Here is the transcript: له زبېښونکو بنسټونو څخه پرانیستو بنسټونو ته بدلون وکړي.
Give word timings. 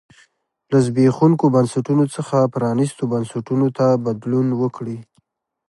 له 0.71 0.77
زبېښونکو 0.85 1.45
بنسټونو 1.55 2.05
څخه 2.15 2.37
پرانیستو 2.55 3.03
بنسټونو 3.13 3.67
ته 3.77 3.87
بدلون 4.05 4.47
وکړي. 4.61 4.97